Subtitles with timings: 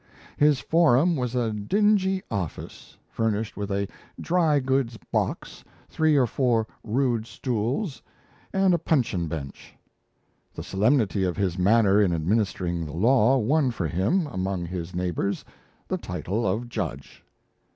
[0.35, 3.87] His forum was a "dingy" office, furnished with "a
[4.19, 8.01] dry goods box, three or four rude stools,
[8.51, 9.75] and a puncheon bench."
[10.55, 15.45] The solemnity of his manner in administering the law won for him, among his neighbours,
[15.87, 17.23] the title of Judge.